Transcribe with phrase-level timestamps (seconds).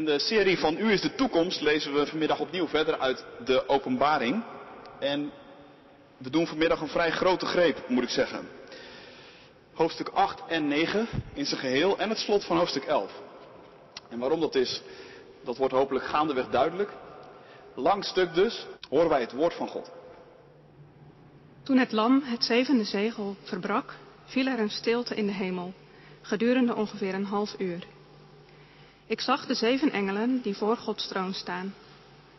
[0.00, 3.68] In de serie van U is de toekomst lezen we vanmiddag opnieuw verder uit de
[3.68, 4.42] openbaring.
[4.98, 5.30] En
[6.16, 8.48] we doen vanmiddag een vrij grote greep, moet ik zeggen.
[9.74, 13.12] Hoofdstuk 8 en 9 in zijn geheel en het slot van hoofdstuk 11.
[14.08, 14.82] En waarom dat is,
[15.44, 16.90] dat wordt hopelijk gaandeweg duidelijk.
[17.74, 19.90] Lang stuk dus, horen wij het woord van God.
[21.62, 23.94] Toen het lam het zevende zegel verbrak,
[24.24, 25.72] viel er een stilte in de hemel,
[26.20, 27.86] gedurende ongeveer een half uur.
[29.10, 31.74] Ik zag de zeven engelen die voor Gods troon staan.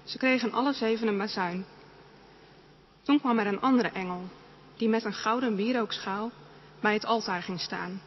[0.03, 1.65] Ze kregen alle zeven een bazuin.
[3.01, 4.21] Toen kwam er een andere engel,
[4.77, 6.31] die met een gouden wierookschaal
[6.79, 8.01] bij het altaar ging staan.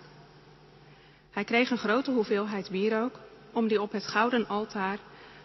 [1.30, 3.20] Hij kreeg een grote hoeveelheid wierook
[3.52, 4.98] om die op het gouden altaar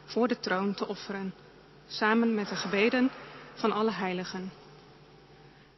[0.06, 1.34] voor de troon te offeren,
[1.88, 3.10] samen met de gebeden
[3.54, 4.52] van alle heiligen.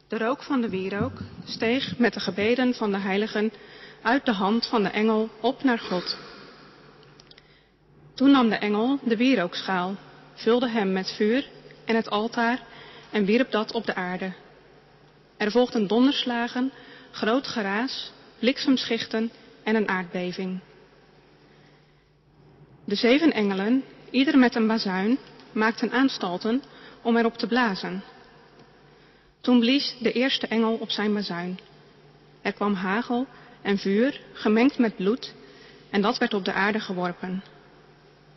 [0.08, 3.52] De rook van de wierook steeg met de gebeden van de heiligen
[4.02, 6.16] uit de hand van de engel op naar God.
[8.14, 9.96] Toen nam de engel de wierookschaal,
[10.34, 11.48] vulde hem met vuur
[11.84, 12.62] en het altaar
[13.10, 14.32] en wierp dat op de aarde.
[15.36, 16.72] Er volgden donderslagen,
[17.10, 19.30] groot geraas, bliksemschichten
[19.62, 20.60] en een aardbeving.
[22.84, 25.18] De zeven engelen, ieder met een bazuin,
[25.52, 26.62] maakten aanstalten
[27.02, 28.02] om erop te blazen.
[29.40, 31.58] Toen blies de eerste engel op zijn bazuin.
[32.42, 33.26] Er kwam hagel
[33.62, 35.34] en vuur, gemengd met bloed,
[35.90, 37.42] en dat werd op de aarde geworpen.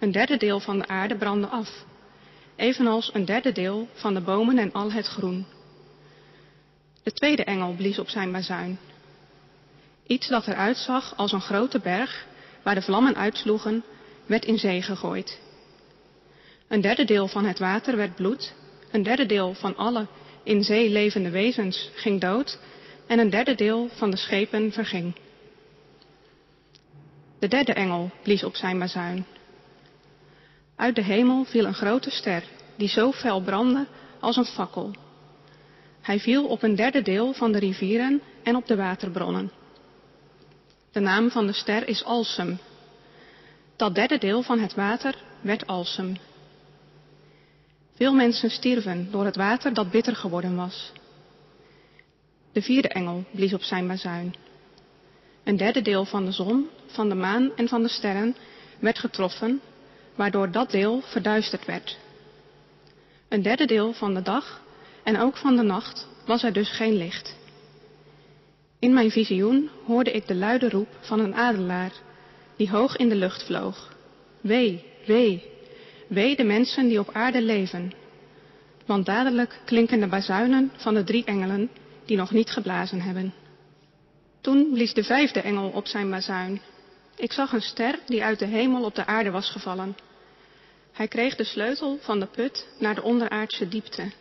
[0.05, 1.85] Een derde deel van de aarde brandde af,
[2.55, 5.45] evenals een derde deel van de bomen en al het groen.
[7.03, 8.79] De tweede engel blies op zijn bazuin.
[10.07, 12.25] Iets dat eruit zag als een grote berg,
[12.63, 13.83] waar de vlammen uitsloegen,
[14.25, 15.39] werd in zee gegooid.
[16.67, 18.53] Een derde deel van het water werd bloed,
[18.91, 20.07] een derde deel van alle
[20.43, 22.59] in zee levende wezens ging dood
[23.07, 25.15] en een derde deel van de schepen verging.
[27.39, 29.25] De derde engel blies op zijn bazuin.
[30.75, 32.43] Uit de hemel viel een grote ster,
[32.75, 33.85] die zo fel brandde
[34.19, 34.95] als een fakkel.
[36.01, 39.51] Hij viel op een derde deel van de rivieren en op de waterbronnen.
[40.91, 42.59] De naam van de ster is Alsem.
[43.75, 46.17] Dat derde deel van het water werd Alsem.
[47.95, 50.91] Veel mensen stierven door het water dat bitter geworden was.
[52.51, 54.35] De vierde engel blies op zijn bazuin.
[55.43, 58.35] Een derde deel van de zon, van de maan en van de sterren
[58.79, 59.61] werd getroffen,
[60.15, 61.97] waardoor dat deel verduisterd werd.
[63.29, 64.61] Een derde deel van de dag
[65.03, 67.35] en ook van de nacht was er dus geen licht.
[68.79, 71.91] In mijn visioen hoorde ik de luide roep van een adelaar
[72.55, 73.93] die hoog in de lucht vloog.
[74.41, 75.53] Wee, wee,
[76.07, 77.93] Wee de mensen die op aarde leven.
[78.85, 81.69] Want dadelijk klinken de bazuinen van de drie engelen
[82.05, 83.33] die nog niet geblazen hebben.
[84.41, 86.61] Toen blies de vijfde engel op zijn bazuin.
[87.15, 89.97] Ik zag een ster die uit de hemel op de aarde was gevallen.
[90.91, 94.11] Hij kreeg de sleutel van de put naar de onderaardse diepte.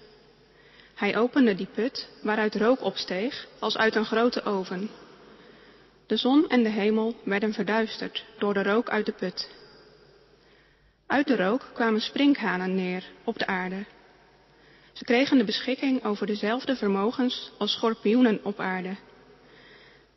[0.95, 4.91] Hij opende die put waaruit rook opsteeg als uit een grote oven.
[6.07, 9.51] De zon en de hemel werden verduisterd door de rook uit de put.
[11.07, 13.85] Uit de rook kwamen sprinkhanen neer op de aarde.
[14.93, 18.97] Ze kregen de beschikking over dezelfde vermogens als schorpioenen op aarde.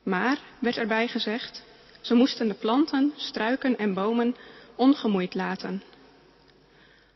[0.03, 1.63] Maar, werd erbij gezegd,
[2.07, 4.35] ze moesten de planten, struiken en bomen
[4.75, 5.83] ongemoeid laten.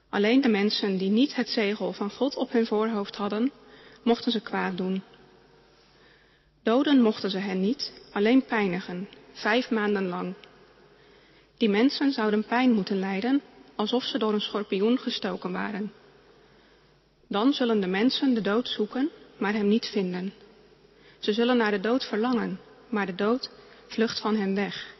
[0.09, 3.51] Alleen de mensen die niet het zegel van God op hun voorhoofd hadden,
[4.03, 5.03] mochten ze kwaad doen.
[6.63, 10.33] Doden mochten ze hen niet, alleen pijnigen, vijf maanden lang.
[11.57, 13.41] Die mensen zouden pijn moeten lijden
[13.75, 15.91] alsof ze door een schorpioen gestoken waren.
[17.27, 20.33] Dan zullen de mensen de dood zoeken, maar hem niet vinden.
[21.19, 22.59] Ze zullen naar de dood verlangen,
[22.89, 23.49] maar de dood
[23.91, 24.93] vlucht van hen weg.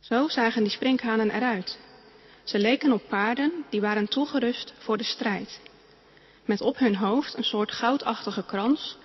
[0.00, 1.78] Zo zagen die sprinkhanen eruit.
[2.44, 5.60] Ze leken op paarden die waren toegerust voor de strijd.
[6.44, 8.96] Met op hun hoofd een soort goudachtige krans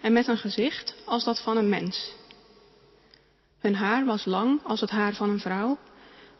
[0.00, 2.12] en met een gezicht als dat van een mens.
[3.58, 5.78] Hun haar was lang als het haar van een vrouw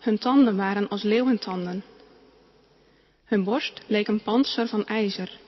[0.05, 1.85] hun tanden waren als leeuwentanden.
[3.25, 5.39] Hun borst leek een pantser van ijzer.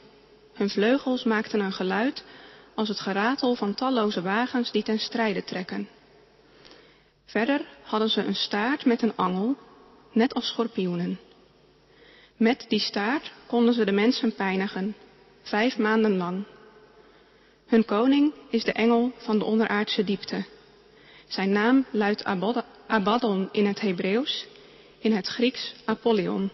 [0.55, 2.25] Hun vleugels maakten een geluid
[2.75, 5.89] als het geratel van talloze wagens die ten strijde trekken.
[7.27, 9.57] Verder hadden ze een staart met een angel,
[10.13, 11.19] net als schorpioenen.
[12.37, 14.97] Met die staart konden ze de mensen pijnigen,
[15.43, 16.45] vijf maanden lang.
[17.67, 20.45] Hun koning is de engel van de onderaardse diepte.
[21.27, 22.25] Zijn naam luidt
[22.87, 24.47] Abaddon in het Hebreeuws,
[24.99, 26.51] in het Grieks Apollyon.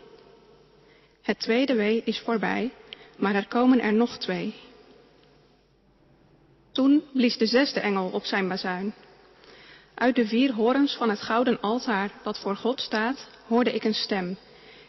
[1.23, 2.73] Het tweede wee is voorbij,
[3.17, 4.55] maar er komen er nog twee.
[6.73, 8.95] Toen blies de zesde engel op zijn bazuin.
[9.95, 13.95] Uit de vier horens van het gouden altaar dat voor God staat, hoorde ik een
[13.95, 14.37] stem,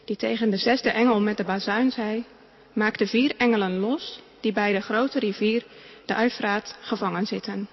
[0.05, 2.25] die tegen de zesde engel met de bazuin zei,
[2.73, 5.65] maak de vier engelen los, die bij de grote rivier,
[6.05, 7.67] de Uifraat, gevangen zitten.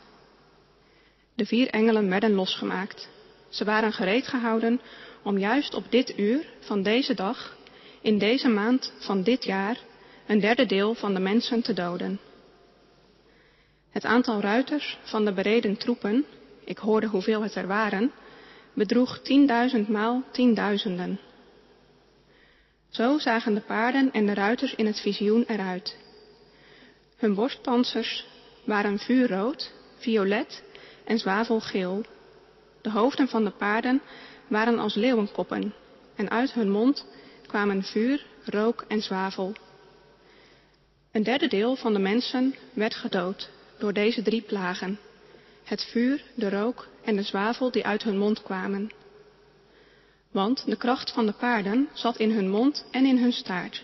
[1.35, 3.09] De vier engelen werden losgemaakt.
[3.49, 4.81] Ze waren gereed gehouden
[5.23, 7.56] om juist op dit uur van deze dag,
[8.00, 9.79] in deze maand van dit jaar,
[10.26, 12.21] een derde deel van de mensen te doden.
[13.91, 16.25] Het aantal ruiters van de bereden troepen,
[16.70, 18.12] ik hoorde hoeveel het er waren,
[18.75, 21.20] bedroeg tienduizend maal tienduizenden.
[22.88, 25.96] Zo zagen de paarden en de ruiters in het visioen eruit.
[27.17, 28.26] Hun borstpansers
[28.64, 30.62] waren vuurrood, violet
[31.05, 32.05] en zwavelgeel.
[32.82, 34.02] De hoofden van de paarden
[34.49, 35.75] waren als leeuwenkoppen
[36.16, 37.06] en uit hun mond
[37.46, 39.52] kwamen vuur, rook en zwavel.
[41.12, 44.99] Een derde deel van de mensen werd gedood door deze drie plagen.
[45.70, 48.90] Het vuur, de rook en de zwavel die uit hun mond kwamen.
[50.31, 53.82] Want de kracht van de paarden zat in hun mond en in hun staart.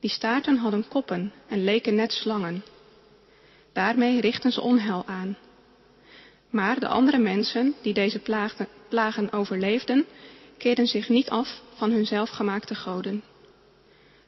[0.00, 2.64] Die staarten hadden koppen en leken net slangen.
[3.72, 5.36] Daarmee richtten ze onheil aan.
[6.50, 8.20] Maar de andere mensen die deze
[8.88, 10.06] plagen overleefden,
[10.58, 13.22] keerden zich niet af van hun zelfgemaakte goden.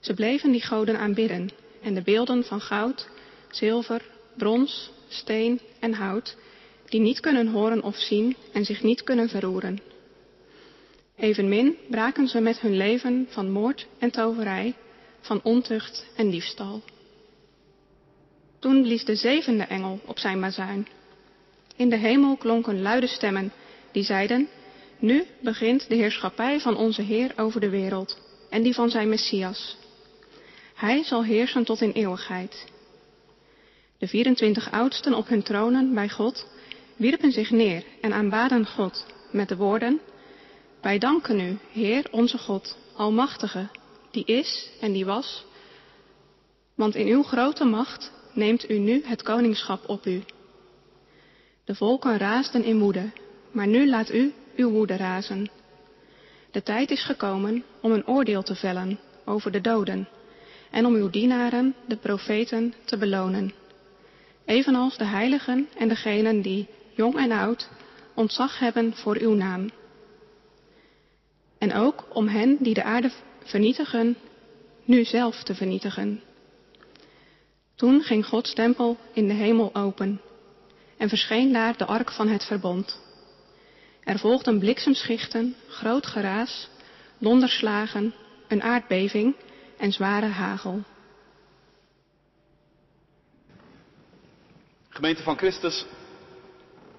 [0.01, 1.51] Ze bleven die goden aanbidden
[1.83, 3.09] en de beelden van goud,
[3.51, 4.03] zilver,
[4.37, 6.37] brons, steen en hout,
[6.85, 9.81] die niet kunnen horen of zien en zich niet kunnen verroeren.
[11.17, 14.75] Evenmin braken ze met hun leven van moord en toverij,
[15.21, 16.83] van ontucht en diefstal.
[18.59, 20.87] Toen blies de zevende engel op zijn bazuin.
[21.77, 23.53] In de hemel klonken luide stemmen
[23.93, 24.49] die zeiden,
[24.99, 28.19] nu begint de heerschappij van onze Heer over de wereld
[28.51, 29.77] en die van zijn Messias.
[30.75, 32.67] Hij zal heersen tot in eeuwigheid.
[34.05, 36.47] De 24 oudsten op hun tronen bij God
[36.97, 40.01] wierpen zich neer en aanbaden God met de woorden,
[40.81, 43.69] wij danken u, Heer onze God, Almachtige,
[44.11, 45.45] die is en die was,
[46.75, 50.23] want in uw grote macht neemt u nu het koningschap op u.
[51.65, 53.11] De volken raasden in woede,
[53.51, 55.51] maar nu laat u uw woede razen.
[56.51, 60.09] De tijd is gekomen om een oordeel te vellen over de doden
[60.71, 63.63] en om uw dienaren, de profeten, te belonen.
[64.45, 67.69] Evenals de heiligen en degenen die, jong en oud,
[68.15, 69.71] ontzag hebben voor uw naam.
[71.59, 73.11] En ook om hen die de aarde
[73.45, 74.17] vernietigen,
[74.85, 76.23] nu zelf te vernietigen.
[77.75, 80.21] Toen ging Gods tempel in de hemel open
[80.97, 83.03] en verscheen daar de ark van het verbond.
[84.05, 86.69] Er volgden bliksemschichten, groot geraas,
[87.19, 88.15] donderslagen,
[88.49, 89.35] een aardbeving
[89.79, 90.83] en zware hagel.
[94.95, 95.87] Gemeente van Christus,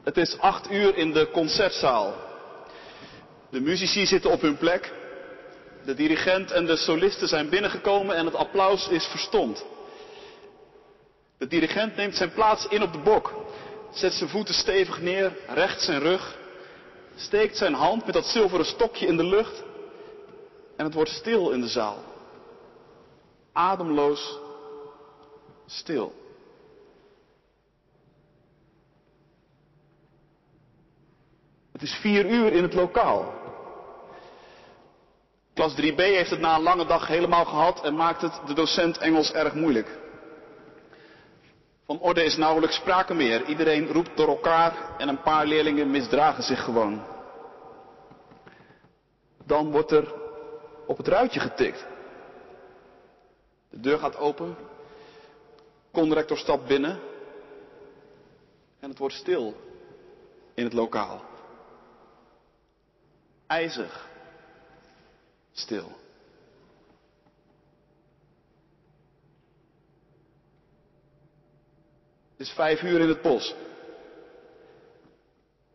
[0.03, 2.13] het is acht uur in de concertzaal.
[3.49, 4.93] De muzici zitten op hun plek.
[5.85, 9.65] De dirigent en de solisten zijn binnengekomen en het applaus is verstomd.
[11.37, 13.33] De dirigent neemt zijn plaats in op de bok,
[13.91, 16.37] zet zijn voeten stevig neer, recht zijn rug,
[17.15, 19.63] steekt zijn hand met dat zilveren stokje in de lucht
[20.75, 22.03] en het wordt stil in de zaal.
[23.53, 24.39] Ademloos
[25.65, 26.24] stil.
[31.75, 33.33] Het is vier uur in het lokaal.
[35.53, 38.97] Klas 3b heeft het na een lange dag helemaal gehad en maakt het de docent
[38.97, 39.99] Engels erg moeilijk.
[41.85, 43.45] Van orde is nauwelijks sprake meer.
[43.45, 47.03] Iedereen roept door elkaar en een paar leerlingen misdragen zich gewoon.
[49.45, 50.13] Dan wordt er
[50.87, 51.85] op het ruitje getikt.
[53.69, 54.55] De deur gaat open.
[55.91, 56.99] Conrector stapt binnen.
[58.79, 59.53] En het wordt stil
[60.53, 61.33] in het lokaal.
[63.47, 64.07] IJzig.
[65.53, 65.91] Stil.
[72.37, 73.55] Het is vijf uur in het bos.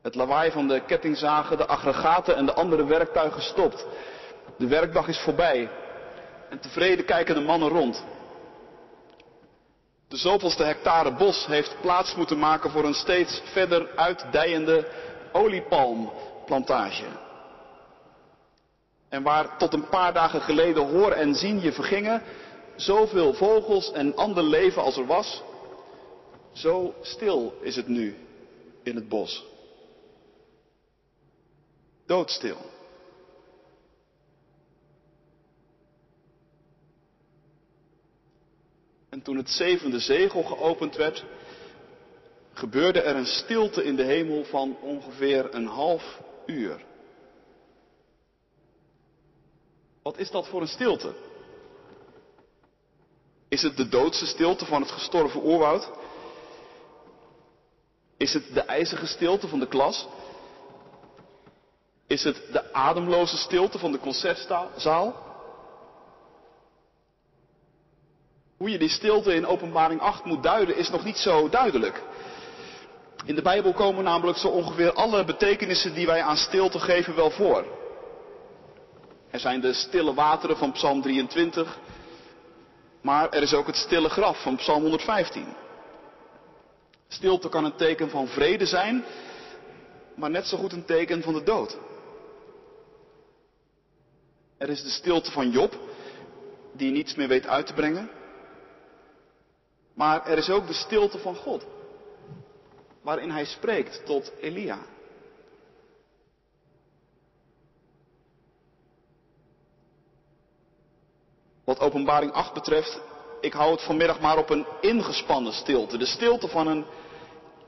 [0.03, 3.87] Het lawaai van de kettingzagen, de aggregaten en de andere werktuigen stopt.
[4.59, 5.71] De werkdag is voorbij.
[6.51, 8.05] En tevreden kijken de mannen rond.
[10.09, 14.89] De zoveelste hectare bos heeft plaats moeten maken voor een steeds verder uitdijende
[15.33, 17.05] oliepalmplantage.
[19.11, 22.23] En waar tot een paar dagen geleden hoor en zien je vergingen,
[22.77, 25.43] zoveel vogels en ander leven als er was,
[26.53, 28.17] zo stil is het nu
[28.83, 29.47] in het bos.
[32.07, 32.57] Doodstil.
[39.09, 41.25] En toen het zevende zegel geopend werd,
[42.53, 46.89] gebeurde er een stilte in de hemel van ongeveer een half uur.
[50.03, 51.15] Wat is dat voor een stilte?
[53.49, 55.91] Is het de doodse stilte van het gestorven oerwoud?
[58.17, 60.07] Is het de ijzige stilte van de klas?
[62.07, 65.29] Is het de ademloze stilte van de concertzaal?
[68.57, 72.03] Hoe je die stilte in openbaring 8 moet duiden is nog niet zo duidelijk.
[73.25, 77.31] In de Bijbel komen namelijk zo ongeveer alle betekenissen die wij aan stilte geven wel
[77.31, 77.80] voor.
[79.31, 81.79] Er zijn de stille wateren van Psalm 23,
[83.01, 85.47] maar er is ook het stille graf van Psalm 115.
[87.09, 89.05] Stilte kan een teken van vrede zijn,
[90.15, 91.79] maar net zo goed een teken van de dood.
[94.59, 95.79] Er is de stilte van Job,
[96.73, 98.11] die niets meer weet uit te brengen.
[99.95, 101.67] Maar er is ook de stilte van God,
[103.03, 104.79] waarin hij spreekt tot Elia.
[111.71, 113.01] Wat openbaring 8 betreft,
[113.41, 115.99] ik hou het vanmiddag maar op een ingespannen stilte.
[115.99, 116.85] De stilte van een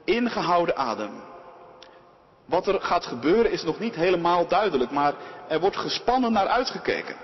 [0.05, 1.11] ingehouden adem.
[2.47, 5.15] Wat er gaat gebeuren is nog niet helemaal duidelijk, maar
[5.49, 7.17] er wordt gespannen naar uitgekeken.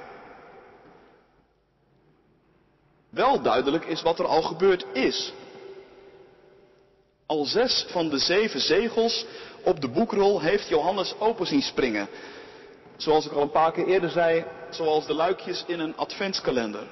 [3.10, 5.32] Wel duidelijk is wat er al gebeurd is.
[7.26, 9.26] Al zes van de zeven zegels
[9.64, 12.08] op de boekrol heeft Johannes open zien springen.
[12.96, 16.86] Zoals ik al een paar keer eerder zei, zoals de luikjes in een adventskalender.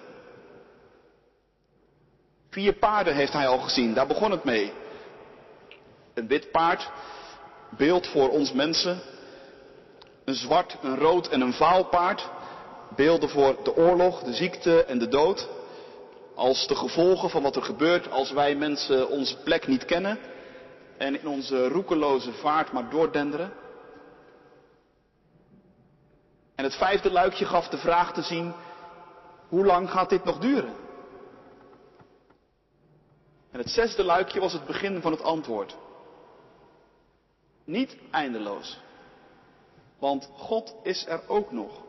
[2.50, 4.73] Vier paarden heeft hij al gezien, daar begon het mee.
[6.14, 6.90] Een wit paard,
[7.76, 9.00] beeld voor ons mensen.
[10.25, 12.28] Een zwart, een rood en een vaal paard,
[12.97, 15.49] beelden voor de oorlog, de ziekte en de dood
[16.35, 20.18] als de gevolgen van wat er gebeurt als wij mensen onze plek niet kennen
[20.99, 23.52] en in onze roekeloze vaart maar doordenderen.
[26.56, 28.54] En het vijfde luikje gaf de vraag te zien,
[29.48, 30.75] hoe lang gaat dit nog duren?
[33.50, 35.76] En het zesde luikje was het begin van het antwoord.
[37.64, 38.78] Niet eindeloos,
[39.98, 41.84] want God is er ook nog.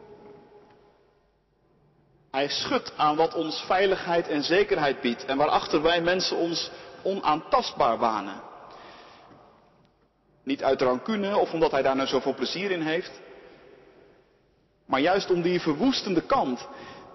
[2.32, 6.72] Hij schudt aan wat ons veiligheid en zekerheid biedt en waarachter wij mensen ons
[7.04, 8.42] onaantastbaar wanen.
[10.44, 13.22] Niet uit rancune of omdat hij daar nou zoveel plezier in heeft,
[14.88, 16.68] maar juist om die verwoestende kant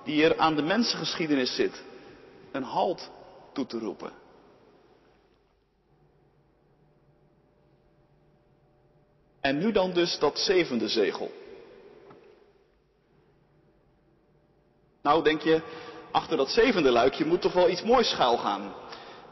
[0.05, 1.83] die er aan de mensengeschiedenis zit,
[2.53, 3.11] een halt
[3.53, 4.13] toe te roepen.
[9.41, 11.31] En nu dan dus dat zevende zegel.
[15.03, 15.61] Nou denk je,
[16.11, 18.75] achter dat zevende luikje moet toch wel iets moois schuil gaan.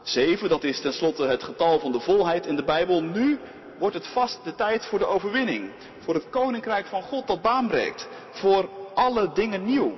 [0.01, 3.03] Zeven, dat is tenslotte het getal van de volheid in de Bijbel.
[3.03, 3.39] Nu
[3.81, 5.71] wordt het vast de tijd voor de overwinning.
[5.99, 8.07] Voor het koninkrijk van God dat baan breekt.
[8.31, 9.97] Voor alle dingen nieuw.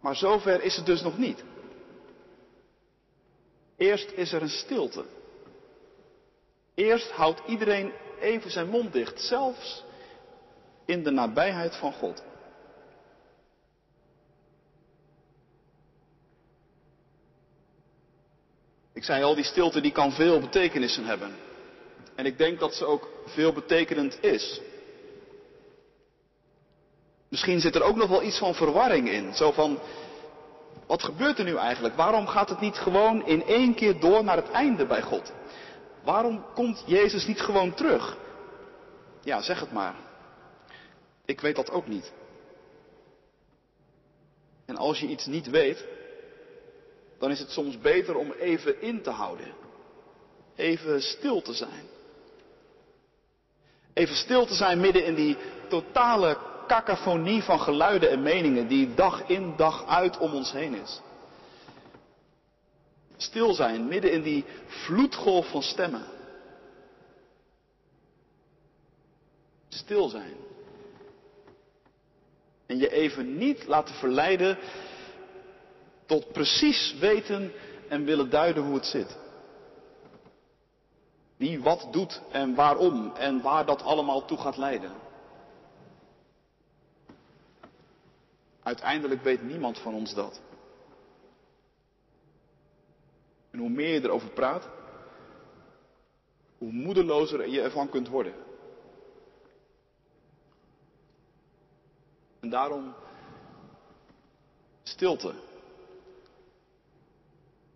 [0.00, 1.44] Maar zover is het dus nog niet.
[3.76, 5.04] Eerst is er een stilte.
[6.74, 9.84] Eerst houdt iedereen even zijn mond dicht, zelfs
[10.84, 12.22] in de nabijheid van God.
[18.98, 21.36] Ik zei al, die stilte die kan veel betekenissen hebben.
[22.14, 24.60] En ik denk dat ze ook veel betekenend is.
[27.28, 29.34] Misschien zit er ook nog wel iets van verwarring in.
[29.34, 29.78] Zo van,
[30.86, 31.94] wat gebeurt er nu eigenlijk?
[31.94, 35.32] Waarom gaat het niet gewoon in één keer door naar het einde bij God?
[36.04, 38.16] Waarom komt Jezus niet gewoon terug?
[39.22, 39.94] Ja, zeg het maar.
[41.24, 42.12] Ik weet dat ook niet.
[44.66, 45.84] En als je iets niet weet,
[47.18, 49.54] dan is het soms beter om even in te houden.
[50.56, 51.86] Even stil te zijn.
[53.92, 55.36] Even stil te zijn midden in die
[55.68, 61.00] totale cacophonie van geluiden en meningen die dag in dag uit om ons heen is.
[63.16, 66.04] Stil zijn midden in die vloedgolf van stemmen.
[69.68, 70.36] Stil zijn.
[72.66, 74.58] En je even niet laten verleiden
[76.08, 77.52] tot precies weten
[77.88, 79.18] en willen duiden hoe het zit.
[81.36, 84.92] Wie wat doet en waarom en waar dat allemaal toe gaat leiden.
[88.62, 90.40] Uiteindelijk weet niemand van ons dat.
[93.50, 94.68] En hoe meer je erover praat,
[96.58, 98.34] hoe moedelozer je ervan kunt worden.
[102.40, 102.94] En daarom
[104.82, 105.34] stilte.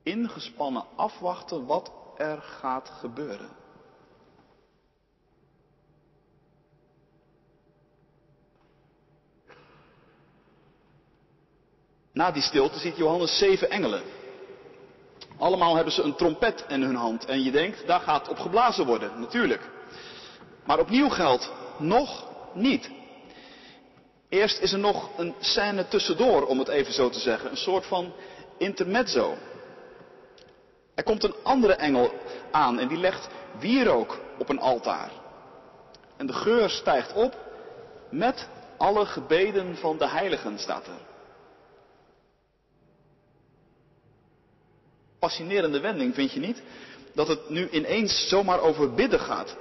[0.02, 3.48] Ingespannen afwachten wat er gaat gebeuren.
[12.12, 14.02] Na die stilte ziet Johannes zeven engelen.
[15.38, 18.86] Allemaal hebben ze een trompet in hun hand en je denkt, daar gaat op geblazen
[18.86, 19.70] worden, natuurlijk.
[20.64, 22.90] Maar opnieuw geldt, nog niet.
[24.28, 27.86] Eerst is er nog een scène tussendoor, om het even zo te zeggen, een soort
[27.86, 28.12] van
[28.58, 29.34] intermezzo.
[31.02, 32.12] Er komt een andere engel
[32.50, 33.28] aan en die legt
[33.58, 35.10] wierook op een altaar.
[36.16, 37.36] En de geur stijgt op
[38.10, 40.98] met alle gebeden van de heiligen, staat er.
[45.18, 46.62] Fascinerende wending, vind je niet?
[47.14, 49.56] Dat het nu ineens zomaar over bidden gaat.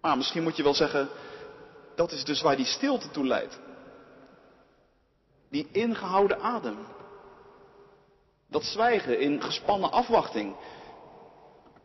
[0.00, 1.08] Maar misschien moet je wel zeggen,
[1.94, 3.58] dat is dus waar die stilte toe leidt.
[5.50, 6.76] Die ingehouden adem.
[8.48, 10.56] Dat zwijgen in gespannen afwachting.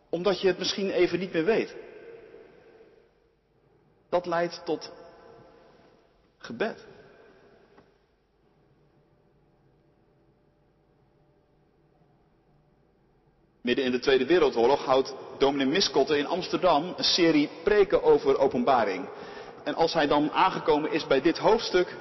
[0.10, 1.75] Omdat je het misschien even niet meer weet.
[4.10, 4.91] Dat leidt tot
[6.38, 6.86] gebed.
[13.62, 19.10] Midden in de Tweede Wereldoorlog houdt dominee Miskotte in Amsterdam een serie preken over openbaring.
[19.63, 21.96] En als hij dan aangekomen is bij dit hoofdstuk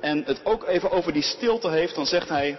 [0.00, 2.58] en het ook even over die stilte heeft, dan zegt hij,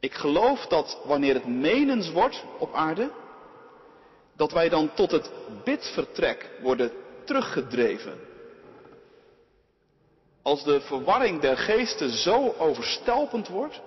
[0.00, 3.10] ik geloof dat wanneer het menens wordt op aarde,
[4.36, 5.30] dat wij dan tot het
[5.64, 6.92] bidvertrek worden
[7.24, 8.18] teruggedreven.
[10.42, 13.80] Als de verwarring der geesten zo overstelpend wordt,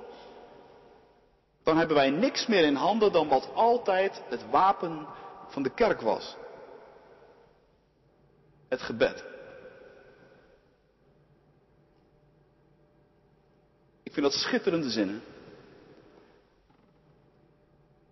[1.63, 5.08] dan hebben wij niks meer in handen dan wat altijd het wapen
[5.48, 6.36] van de kerk was.
[8.67, 9.24] Het gebed.
[14.03, 15.24] Ik vind dat schitterende zinnen.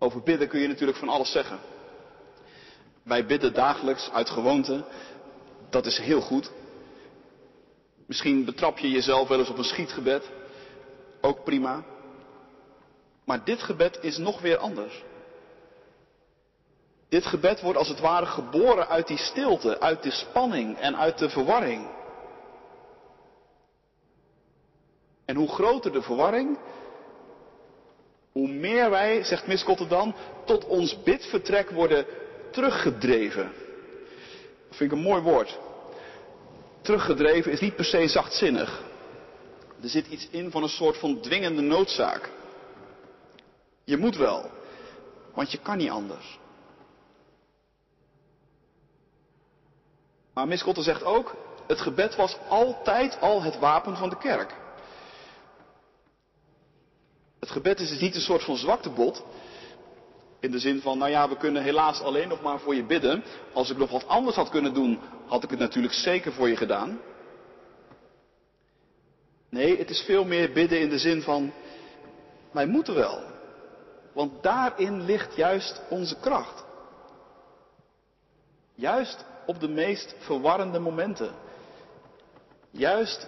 [0.02, 1.58] Over bidden kun je natuurlijk van alles zeggen.
[3.02, 4.84] Wij bidden dagelijks uit gewoonte.
[5.70, 6.50] Dat is heel goed.
[8.06, 10.30] Misschien betrap je jezelf wel eens op een schietgebed.
[11.20, 11.84] Ook prima.
[13.24, 15.02] Maar dit gebed is nog weer anders.
[17.08, 21.18] Dit gebed wordt als het ware geboren uit die stilte, uit de spanning en uit
[21.18, 21.90] de verwarring.
[25.24, 26.58] En hoe groter de verwarring,
[28.32, 30.14] hoe meer wij, zegt Miskotte dan,
[30.44, 32.06] tot ons bidvertrek worden
[32.50, 33.52] teruggedreven.
[34.68, 35.58] Dat vind ik een mooi woord.
[36.80, 38.82] Teruggedreven is niet per se zachtzinnig.
[39.82, 42.30] Er zit iets in van een soort van dwingende noodzaak.
[43.84, 44.50] Je moet wel,
[45.34, 46.38] want je kan niet anders.
[50.34, 51.34] Maar Miskotte zegt ook,
[51.66, 54.54] het gebed was altijd al het wapen van de kerk.
[57.42, 59.24] Het gebed is dus niet een soort van zwaktebod.
[60.40, 63.24] In de zin van, nou ja, we kunnen helaas alleen nog maar voor je bidden.
[63.52, 66.56] Als ik nog wat anders had kunnen doen, had ik het natuurlijk zeker voor je
[66.56, 67.00] gedaan.
[69.48, 71.52] Nee, het is veel meer bidden in de zin van,
[72.50, 73.22] wij moeten wel.
[74.12, 76.64] Want daarin ligt juist onze kracht.
[78.74, 81.34] Juist op de meest verwarrende momenten.
[82.70, 83.26] Juist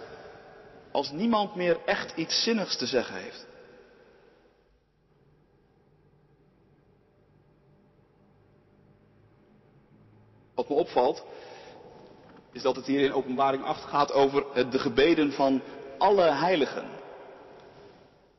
[0.91, 3.53] als niemand meer echt iets zinnigs te zeggen heeft.
[10.55, 11.23] Wat me opvalt,
[12.51, 15.61] is dat het hier in openbaring 8 gaat over de gebeden van
[15.97, 16.85] alle heiligen.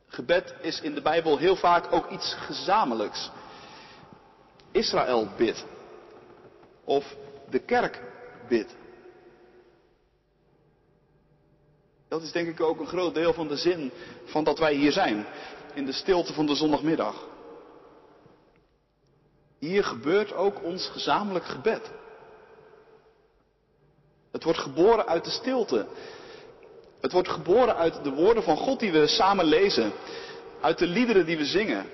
[0.07, 3.31] Gebed is in de Bijbel heel vaak ook iets gezamenlijks.
[4.71, 5.65] Israël bidt.
[6.83, 7.15] Of
[7.49, 8.01] de kerk
[8.47, 8.75] bidt.
[12.07, 13.91] Dat is denk ik ook een groot deel van de zin
[14.25, 15.25] van dat wij hier zijn.
[15.73, 17.27] In de stilte van de zondagmiddag.
[19.59, 21.91] Hier gebeurt ook ons gezamenlijk gebed.
[24.37, 25.87] Het wordt geboren uit de stilte.
[27.01, 29.91] Het wordt geboren uit de woorden van God die we samen lezen.
[30.61, 31.89] Uit de liederen die we zingen.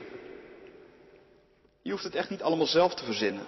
[1.82, 3.45] Je hoeft het echt niet allemaal zelf te verzinnen.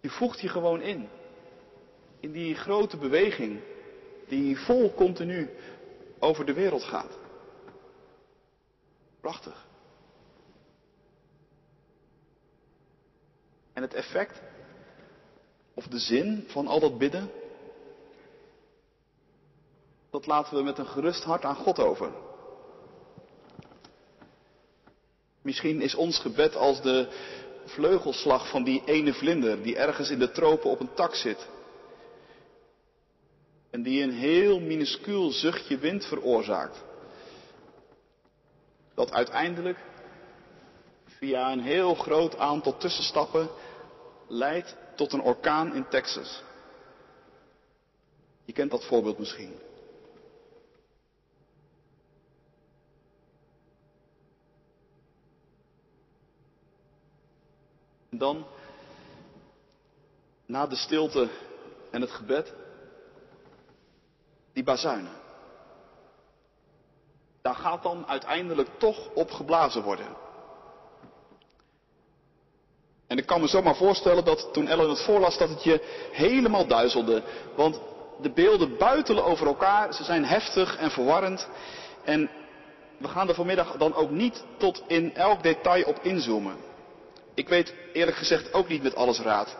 [0.00, 1.08] Je voegt je gewoon in.
[2.20, 3.60] In die grote beweging
[4.28, 5.50] die vol continu
[6.18, 7.18] over de wereld gaat.
[9.20, 9.66] Prachtig.
[13.72, 14.40] En het effect,
[15.80, 17.30] of de zin van al dat bidden,
[20.10, 22.12] dat laten we met een gerust hart aan God over.
[25.42, 27.08] Misschien is ons gebed als de
[27.64, 31.48] vleugelslag van die ene vlinder die ergens in de tropen op een tak zit.
[33.70, 36.84] En die een heel minuscuul zuchtje wind veroorzaakt.
[38.94, 39.78] dat uiteindelijk
[41.04, 43.48] via een heel groot aantal tussenstappen
[44.28, 46.42] leidt tot een orkaan in Texas.
[48.44, 49.58] Je kent dat voorbeeld misschien.
[58.08, 58.46] En dan,
[60.46, 61.28] na de stilte
[61.90, 62.54] en het gebed,
[64.52, 65.16] die bazuinen.
[67.42, 70.19] Daar gaat dan uiteindelijk toch op geblazen worden.
[73.10, 76.66] En ik kan me zomaar voorstellen dat toen Ellen het voorlas dat het je helemaal
[76.66, 77.22] duizelde.
[77.56, 77.80] Want
[78.20, 81.48] de beelden buitelen over elkaar, ze zijn heftig en verwarrend.
[82.04, 82.30] En
[82.98, 86.56] we gaan er vanmiddag dan ook niet tot in elk detail op inzoomen.
[87.34, 89.56] Ik weet eerlijk gezegd ook niet met alles raad.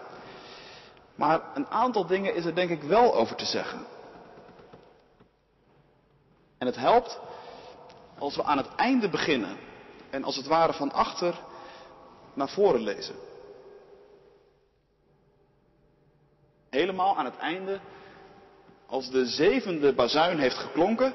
[1.14, 3.86] Maar een aantal dingen is er denk ik wel over te zeggen.
[6.58, 7.18] En het helpt
[8.18, 9.56] als we aan het einde beginnen
[10.10, 11.34] en als het ware van achter
[12.34, 13.28] naar voren lezen.
[16.70, 17.80] Helemaal aan het einde,
[18.86, 21.14] als de zevende bazuin heeft geklonken,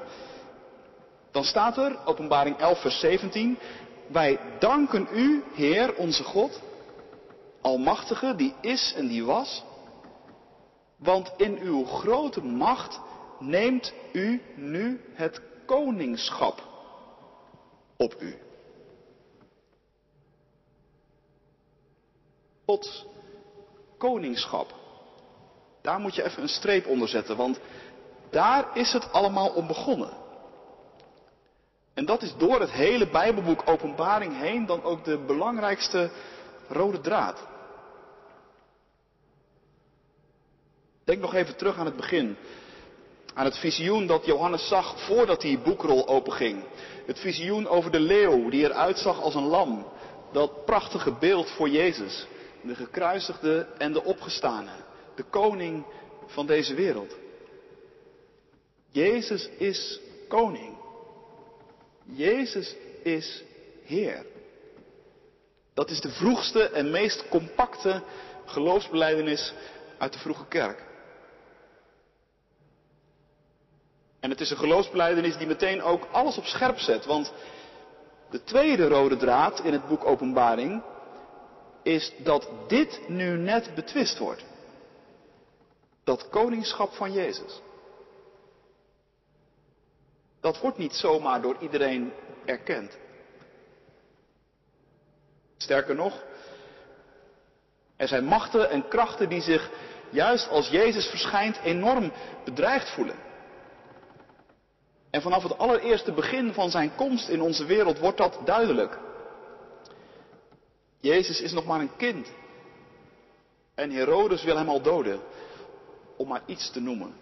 [1.30, 3.58] dan staat er, openbaring 11 vers 17,
[4.06, 6.62] wij danken u, Heer, onze God,
[7.60, 9.64] Almachtige, die is en die was,
[10.96, 13.00] want in uw grote macht
[13.38, 16.62] neemt u nu het koningschap
[17.96, 18.34] op u.
[22.66, 23.06] Gods
[23.98, 24.85] koningschap.
[25.86, 27.60] Daar moet je even een streep onder zetten, want
[28.30, 30.10] daar is het allemaal om begonnen.
[31.94, 36.10] En dat is door het hele Bijbelboek Openbaring heen dan ook de belangrijkste
[36.68, 37.46] rode draad.
[41.04, 42.36] Denk nog even terug aan het begin.
[43.34, 46.64] Aan het visioen dat Johannes zag voordat die boekrol openging.
[47.06, 49.86] Het visioen over de leeuw die eruit zag als een lam.
[50.32, 52.26] Dat prachtige beeld voor Jezus.
[52.62, 54.85] De gekruisigde en de opgestane.
[55.16, 55.84] De koning
[56.26, 57.16] van deze wereld.
[58.90, 60.76] Jezus is koning.
[62.04, 63.42] Jezus is
[63.84, 64.26] Heer.
[65.74, 68.02] Dat is de vroegste en meest compacte
[68.44, 69.54] geloofsbeleidenis
[69.98, 70.84] uit de vroege kerk.
[74.20, 77.04] En het is een geloofsbeleidenis die meteen ook alles op scherp zet.
[77.04, 77.32] Want
[78.30, 80.82] de tweede rode draad in het boek Openbaring
[81.82, 84.44] is dat dit nu net betwist wordt.
[86.06, 87.60] Dat koningschap van Jezus.
[90.40, 92.12] Dat wordt niet zomaar door iedereen
[92.44, 92.98] erkend.
[95.56, 96.24] Sterker nog,
[97.96, 99.70] er zijn machten en krachten die zich
[100.10, 102.12] juist als Jezus verschijnt enorm
[102.44, 103.16] bedreigd voelen.
[105.10, 108.98] En vanaf het allereerste begin van zijn komst in onze wereld wordt dat duidelijk.
[111.00, 112.28] Jezus is nog maar een kind.
[113.74, 115.20] En Herodes wil hem al doden,
[116.16, 117.14] om maar iets te noemen.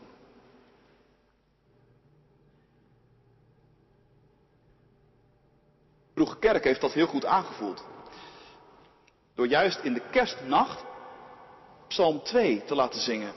[6.14, 7.84] Vroege kerk heeft dat heel goed aangevoeld.
[9.34, 10.84] Door juist in de kerstnacht
[11.88, 13.32] Psalm 2 te laten zingen.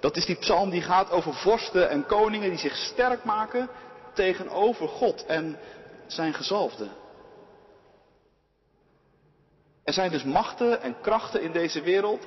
[0.00, 3.68] Dat is die psalm die gaat over vorsten en koningen die zich sterk maken
[4.12, 5.58] tegenover God en
[6.06, 6.88] zijn gezalfde.
[9.84, 12.26] Er zijn dus machten en krachten in deze wereld.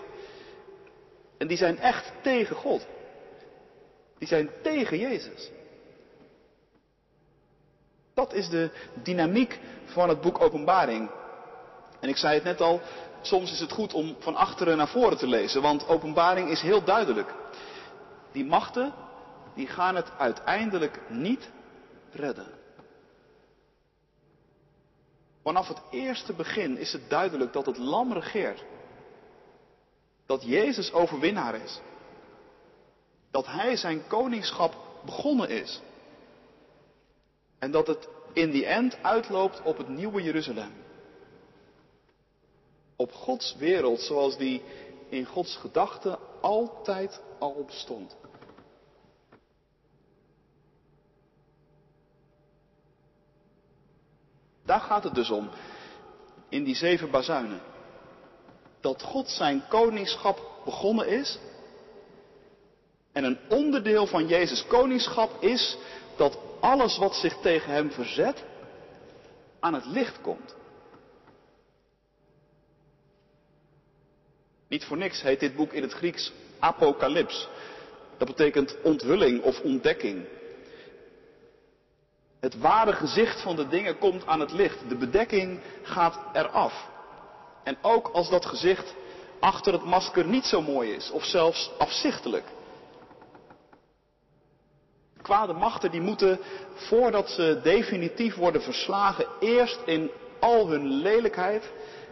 [1.42, 2.88] En die zijn echt tegen God.
[4.18, 5.52] Die zijn tegen Jezus.
[8.14, 8.70] Dat is de
[9.04, 11.10] dynamiek van het boek Openbaring.
[12.00, 12.82] En ik zei het net al,
[13.22, 16.84] soms is het goed om van achteren naar voren te lezen, want Openbaring is heel
[16.84, 17.34] duidelijk.
[18.32, 18.94] Die machten,
[19.56, 21.50] die gaan het uiteindelijk niet
[22.12, 22.48] redden.
[25.44, 28.64] Vanaf het eerste begin is het duidelijk dat het lam regeert.
[30.32, 31.80] Dat Jezus overwinnaar is.
[33.32, 35.82] Dat Hij zijn koningschap begonnen is.
[37.60, 40.74] En dat het in die end uitloopt op het nieuwe Jeruzalem.
[42.96, 44.62] Op Gods wereld zoals die
[45.10, 48.16] in Gods gedachten altijd al bestond.
[54.66, 55.50] Daar gaat het dus om.
[56.50, 57.71] In die zeven bazuinen.
[58.82, 61.40] Dat God zijn koningschap begonnen is.
[63.12, 65.78] En een onderdeel van Jezus koningschap is
[66.18, 68.44] dat alles wat zich tegen hem verzet
[69.60, 70.56] aan het licht komt.
[74.68, 77.48] Niet voor niks heet dit boek in het Grieks Apocalyps.
[78.18, 80.26] Dat betekent onthulling of ontdekking.
[82.40, 84.90] Het ware gezicht van de dingen komt aan het licht.
[84.90, 86.90] De bedekking gaat eraf.
[87.64, 88.96] En ook als dat gezicht
[89.40, 92.46] achter het masker niet zo mooi is, of zelfs afzichtelijk.
[95.22, 96.40] Kwade machten die moeten,
[96.74, 101.72] voordat ze definitief worden verslagen, eerst in al hun lelijkheid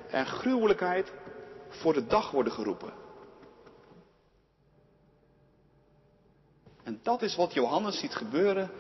[0.09, 1.11] en gruwelijkheid
[1.69, 2.93] voor de dag worden geroepen.
[6.83, 8.71] En dat is wat Johannes ziet gebeuren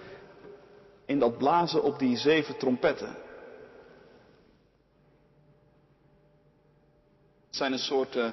[1.05, 3.15] in dat blazen op die zeven trompetten.
[7.49, 8.29] Het zijn een soort uh,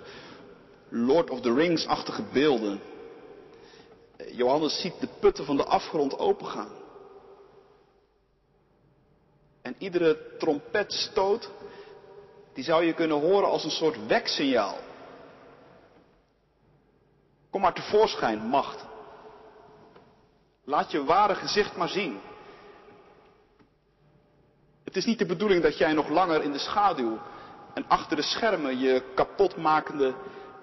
[0.89, 2.81] Lord of the Rings-achtige beelden.
[4.33, 6.73] Johannes ziet de putten van de afgrond opengaan.
[9.63, 11.51] En iedere trompetstoot,
[12.53, 14.79] die zou je kunnen horen als een soort weksignaal.
[17.51, 18.85] Kom maar tevoorschijn, macht.
[20.65, 22.21] Laat je ware gezicht maar zien.
[24.85, 27.19] Het is niet de bedoeling dat jij nog langer in de schaduw
[27.77, 30.15] en achter de schermen je kapotmakende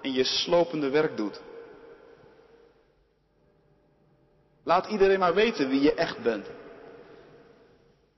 [0.01, 1.41] en je slopende werk doet.
[4.63, 6.49] Laat iedereen maar weten wie je echt bent.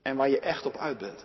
[0.02, 1.24] En waar je echt op uit bent.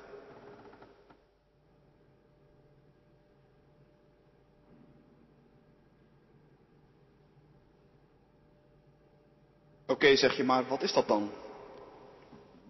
[9.88, 11.32] Oké, zeg je maar, wat is dat dan?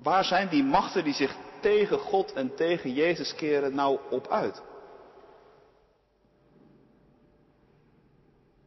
[0.01, 4.69] Waar zijn die machten die zich tegen God en tegen Jezus keren nou op uit?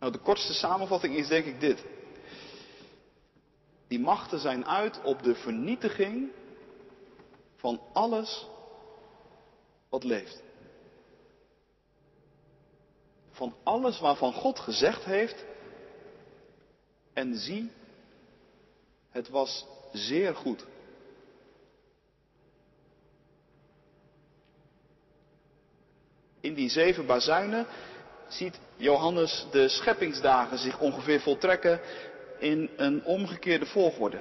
[0.05, 1.85] Nou, de kortste samenvatting is denk ik dit.
[3.88, 6.31] Die machten zijn uit op de vernietiging
[7.57, 8.47] van alles
[9.88, 10.43] wat leeft.
[13.31, 15.45] Van alles waarvan God gezegd heeft,
[17.12, 17.71] en zie,
[19.11, 20.67] het was zeer goed.
[26.40, 27.67] In die zeven bazuinen
[28.35, 31.81] ziet Johannes de scheppingsdagen zich ongeveer voltrekken
[32.38, 34.20] in een omgekeerde volgorde.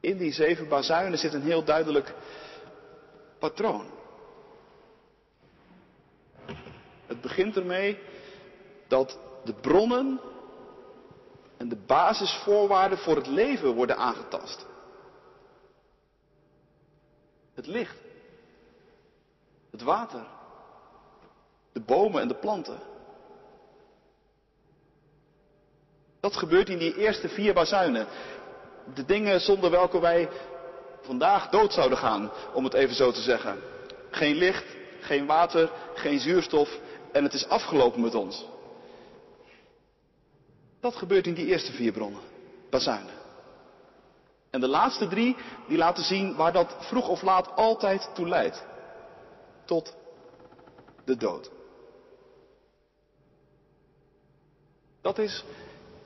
[0.00, 2.14] In die zeven bazuinen zit een heel duidelijk
[3.38, 3.86] patroon.
[7.06, 7.98] Het begint ermee
[8.88, 10.20] dat de bronnen
[11.56, 14.66] en de basisvoorwaarden voor het leven worden aangetast.
[17.54, 18.05] Het licht,
[19.76, 20.26] het water,
[21.72, 22.78] de bomen en de planten.
[26.20, 28.06] Dat gebeurt in die eerste vier bazuinen.
[28.94, 30.28] De dingen zonder welke wij
[31.00, 33.58] vandaag dood zouden gaan, om het even zo te zeggen.
[34.10, 34.64] Geen licht,
[35.00, 36.78] geen water, geen zuurstof
[37.12, 38.46] en het is afgelopen met ons.
[40.80, 42.22] Dat gebeurt in die eerste vier bronnen,
[42.70, 43.14] bazuinen.
[44.50, 45.36] En de laatste drie,
[45.68, 48.64] die laten zien waar dat vroeg of laat altijd toe leidt.
[49.66, 49.96] Tot
[51.04, 51.50] de dood.
[55.00, 55.44] Dat is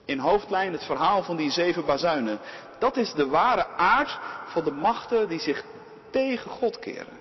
[0.05, 2.39] in hoofdlijn het verhaal van die zeven bazuinen.
[2.79, 5.65] Dat is de ware aard van de machten die zich
[6.11, 7.19] tegen God keren.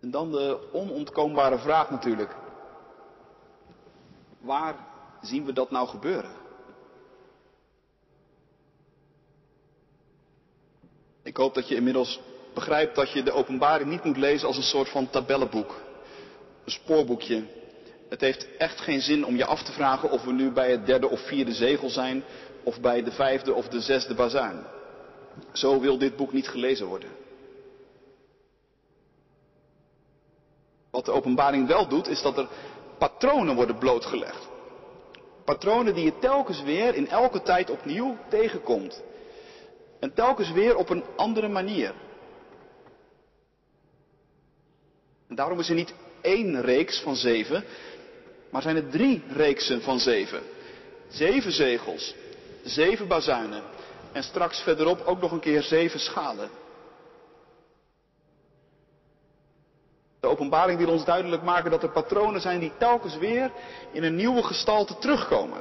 [0.00, 2.36] En dan de onontkoombare vraag natuurlijk.
[4.38, 4.74] Waar
[5.20, 6.45] zien we dat nou gebeuren?
[11.26, 12.20] Ik hoop dat je inmiddels
[12.54, 15.74] begrijpt dat je de openbaring niet moet lezen als een soort van tabellenboek.
[16.64, 17.42] Een spoorboekje.
[18.08, 20.86] Het heeft echt geen zin om je af te vragen of we nu bij het
[20.86, 22.24] derde of vierde zegel zijn
[22.62, 24.64] of bij de vijfde of de zesde bazuin.
[25.52, 27.10] Zo wil dit boek niet gelezen worden.
[30.90, 32.48] Wat de openbaring wel doet, is dat er
[32.98, 34.48] patronen worden blootgelegd.
[35.44, 39.02] Patronen die je telkens weer in elke tijd opnieuw tegenkomt.
[40.00, 41.94] En telkens weer op een andere manier.
[45.28, 47.64] En daarom is er niet één reeks van zeven,
[48.50, 50.42] maar zijn er drie reeksen van zeven.
[51.08, 52.14] Zeven zegels,
[52.64, 53.62] zeven bazuinen
[54.12, 56.50] en straks verderop ook nog een keer zeven schalen.
[60.20, 63.50] De openbaring wil ons duidelijk maken dat er patronen zijn die telkens weer
[63.92, 65.60] in een nieuwe gestalte terugkomen.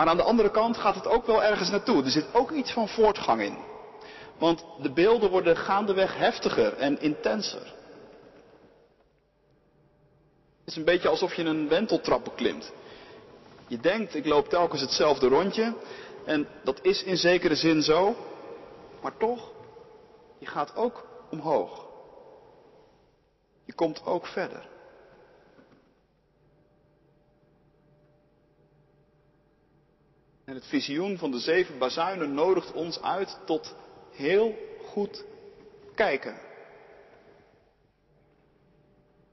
[0.00, 2.04] Maar aan de andere kant gaat het ook wel ergens naartoe.
[2.04, 3.58] Er zit ook iets van voortgang in.
[4.38, 7.74] Want de beelden worden gaandeweg heftiger en intenser.
[10.58, 12.72] Het is een beetje alsof je een wenteltrap beklimt.
[13.66, 15.74] Je denkt, ik loop telkens hetzelfde rondje.
[16.24, 18.16] En dat is in zekere zin zo.
[19.02, 19.50] Maar toch,
[20.38, 21.86] je gaat ook omhoog.
[23.64, 24.69] Je komt ook verder.
[30.60, 33.74] Het visioen van de zeven bazuinen nodigt ons uit tot
[34.10, 35.24] heel goed
[35.94, 36.38] kijken.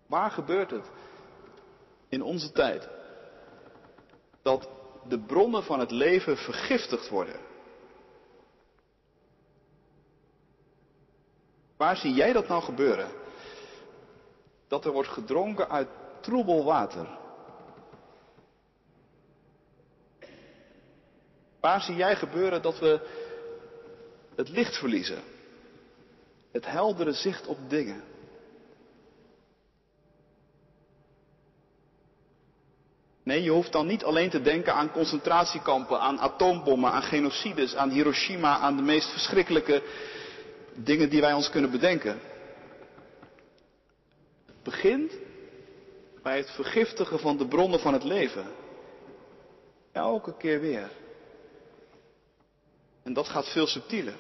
[0.05, 0.91] Waar gebeurt het
[2.09, 2.89] in onze tijd
[4.41, 4.69] dat
[5.07, 7.39] de bronnen van het leven vergiftigd worden?
[11.77, 13.09] Waar zie jij dat nou gebeuren?
[14.67, 15.87] Dat er wordt gedronken uit
[16.21, 17.17] troebel water.
[21.59, 22.99] Waar zie jij gebeuren dat we
[24.35, 25.21] het licht verliezen?
[26.51, 28.03] Het heldere zicht op dingen.
[33.23, 37.89] Nee, je hoeft dan niet alleen te denken aan concentratiekampen, aan atoombommen, aan genocides, aan
[37.89, 39.83] Hiroshima, aan de meest verschrikkelijke
[40.75, 42.19] dingen die wij ons kunnen bedenken.
[44.45, 45.13] Het begint
[46.23, 48.45] bij het vergiftigen van de bronnen van het leven.
[49.91, 50.89] Elke keer weer.
[53.07, 54.15] En dat gaat veel subtieler.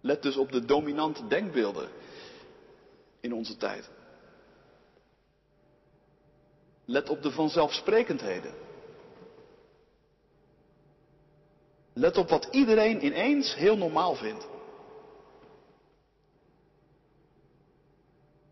[0.00, 1.88] Let dus op de dominante denkbeelden
[3.20, 3.90] in onze tijd.
[6.84, 8.54] Let op de vanzelfsprekendheden.
[11.92, 14.48] Let op wat iedereen ineens heel normaal vindt.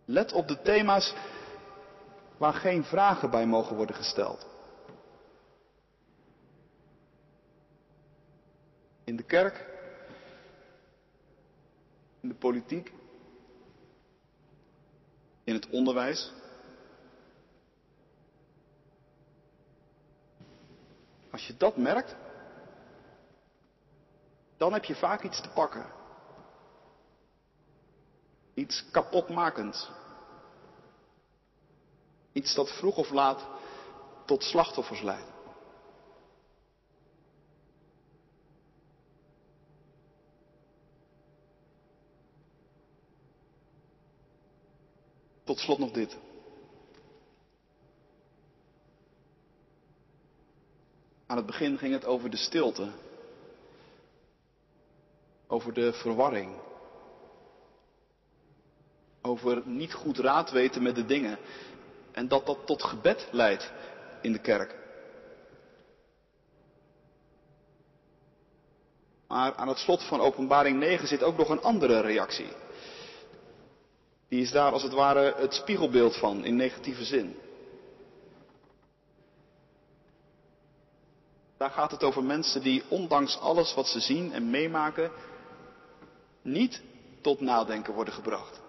[0.05, 1.15] Let op de thema's
[2.37, 4.56] waar geen vragen bij mogen worden gesteld.
[9.07, 9.65] In de kerk,
[12.21, 12.93] in de politiek,
[15.45, 16.33] in het onderwijs.
[21.31, 22.17] Als je dat merkt,
[24.57, 25.87] dan heb je vaak iets te pakken.
[28.55, 29.91] Iets kapotmakends.
[32.33, 33.47] Iets dat vroeg of laat
[34.25, 35.36] tot slachtoffers leidt.
[45.47, 46.17] Tot slot nog dit.
[51.27, 52.89] Aan het begin ging het over de stilte.
[55.47, 56.57] Over de verwarring.
[59.23, 61.39] Over niet goed raad weten met de dingen.
[62.13, 63.73] En dat dat tot gebed leidt
[64.23, 64.75] in de kerk.
[69.29, 72.65] Maar aan het slot van Openbaring 9 zit ook nog een andere reactie.
[74.29, 77.37] Die is daar als het ware het spiegelbeeld van in negatieve zin.
[81.57, 85.11] Daar gaat het over mensen die ondanks alles wat ze zien en meemaken
[86.43, 86.83] niet
[87.21, 88.61] tot nadenken worden gebracht.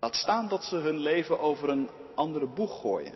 [0.00, 3.14] Laat staan dat ze hun leven over een andere boeg gooien.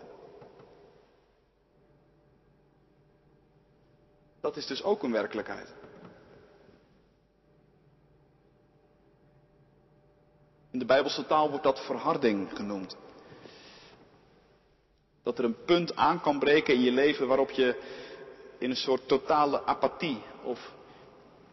[4.41, 5.75] Dat is dus ook een werkelijkheid.
[10.73, 12.97] In de Bijbelse taal wordt dat verharding genoemd.
[15.23, 17.81] Dat er een punt aan kan breken in je leven waarop je
[18.59, 20.73] in een soort totale apathie of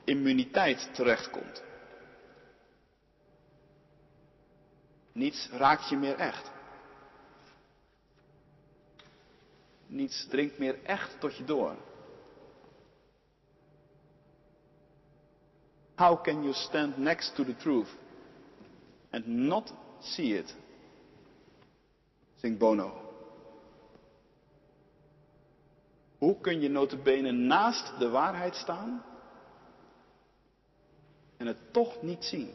[0.03, 1.63] immuniteit terechtkomt.
[5.11, 6.51] Niets raakt je meer echt.
[9.87, 11.75] Niets dringt meer echt tot je door.
[15.95, 17.97] How can you stand next to the truth
[19.09, 20.55] and not see it?
[22.35, 23.07] Zingt Bono.
[26.17, 29.03] Hoe kun je notabene naast de waarheid staan
[31.37, 32.53] en het toch niet zien?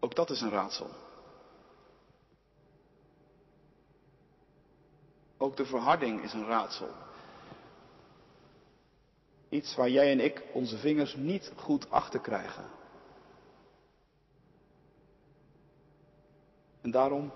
[0.00, 0.90] Ook dat is een raadsel.
[5.36, 7.05] Ook de verharding is een raadsel.
[9.48, 12.64] Iets waar jij en ik onze vingers niet goed achter krijgen.
[16.80, 17.32] En daarom,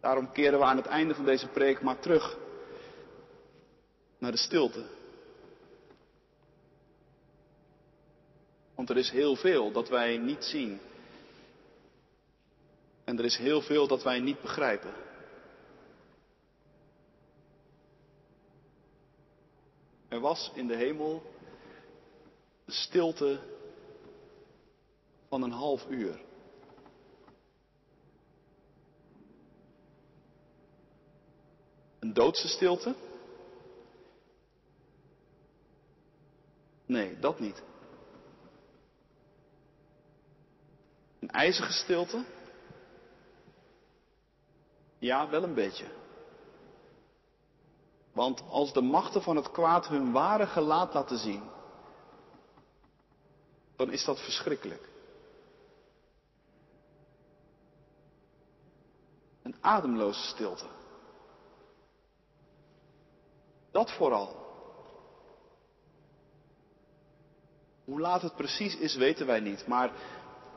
[0.00, 2.38] daarom keren we aan het einde van deze preek maar terug
[4.18, 4.84] naar de stilte.
[8.74, 10.80] Want er is heel veel dat wij niet zien.
[13.04, 14.92] En er is heel veel dat wij niet begrijpen.
[20.30, 21.22] was in de hemel
[22.64, 23.40] de stilte
[25.28, 26.20] van een half uur.
[31.98, 32.94] Een doodse stilte?
[36.86, 37.62] Nee, dat niet.
[41.20, 42.24] Een ijzige stilte?
[44.98, 45.99] Ja, wel een beetje.
[48.12, 51.42] Want als de machten van het kwaad hun ware gelaat laten zien,
[53.76, 54.88] dan is dat verschrikkelijk.
[59.42, 60.66] Een ademloze stilte.
[63.70, 64.36] Dat vooral.
[67.84, 69.92] Hoe laat het precies is, weten wij niet, maar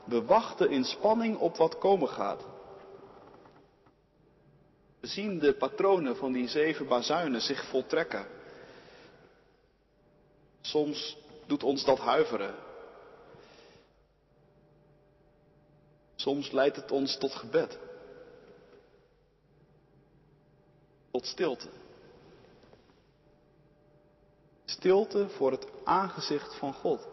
[0.04, 2.53] we wachten in spanning op wat komen gaat.
[5.04, 8.28] We zien de patronen van die zeven bazuinen zich voltrekken.
[10.62, 12.56] Soms doet ons dat huiveren.
[16.16, 17.80] Soms leidt het ons tot gebed.
[21.12, 21.70] Tot stilte.
[24.66, 27.08] Stilte voor het aangezicht van God.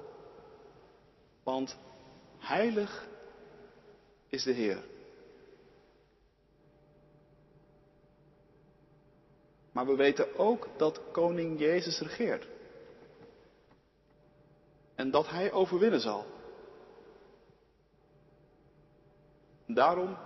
[1.43, 1.77] Want
[2.39, 3.09] heilig
[4.29, 4.83] is de Heer.
[9.73, 12.47] Maar we weten ook dat koning Jezus regeert.
[14.95, 16.27] En dat hij overwinnen zal.
[19.67, 20.17] Daarom,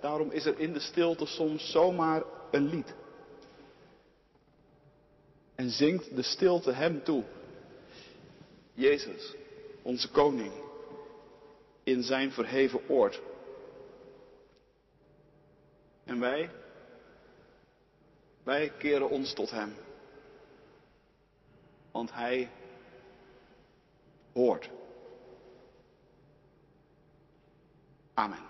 [0.00, 2.94] daarom is er in de stilte soms zomaar een lied.
[5.54, 7.24] En zingt de stilte hem toe.
[8.74, 9.34] Jezus,
[9.82, 10.52] onze koning,
[11.82, 13.20] in zijn verheven oord.
[16.04, 16.50] En wij,
[18.48, 19.74] wij keren ons tot hem.
[21.90, 22.50] Want hij
[24.32, 24.70] hoort.
[28.14, 28.47] Amen.